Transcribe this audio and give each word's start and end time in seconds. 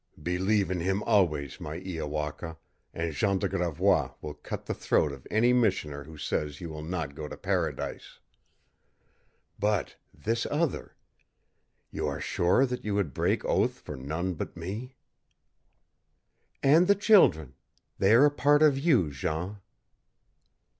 "Believe 0.23 0.71
in 0.71 0.79
him 0.79 1.03
always, 1.03 1.61
my 1.61 1.77
Iowaka, 1.79 2.57
and 2.91 3.13
Jean 3.13 3.37
de 3.37 3.47
Gravois 3.47 4.15
will 4.19 4.33
cut 4.33 4.65
the 4.65 4.73
throat 4.73 5.11
of 5.11 5.27
any 5.29 5.53
missioner 5.53 6.05
who 6.05 6.17
says 6.17 6.59
you 6.59 6.69
will 6.69 6.81
not 6.81 7.13
go 7.13 7.27
to 7.27 7.37
Paradise! 7.37 8.17
But 9.59 9.97
this 10.11 10.47
other. 10.49 10.95
You 11.91 12.07
are 12.07 12.19
sure 12.19 12.65
that 12.65 12.83
you 12.83 12.95
would 12.95 13.13
break 13.13 13.45
oath 13.45 13.77
for 13.77 13.95
none 13.95 14.33
but 14.33 14.57
me?" 14.57 14.95
"And 16.63 16.87
the 16.87 16.95
children. 16.95 17.53
They 17.99 18.15
are 18.15 18.25
a 18.25 18.31
part 18.31 18.63
of 18.63 18.79
you, 18.79 19.11
Jean." 19.11 19.57